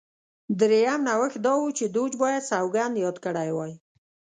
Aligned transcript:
درېیم 0.59 1.01
نوښت 1.07 1.37
دا 1.45 1.53
و 1.59 1.63
دوج 1.95 2.11
باید 2.21 2.47
سوګند 2.51 2.95
یاد 3.05 3.17
کړی 3.25 3.49
وای. 3.53 3.73